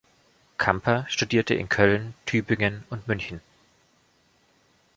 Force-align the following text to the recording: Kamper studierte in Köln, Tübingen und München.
Kamper 0.57 1.05
studierte 1.09 1.53
in 1.53 1.69
Köln, 1.69 2.15
Tübingen 2.25 2.83
und 2.89 3.07
München. 3.07 3.39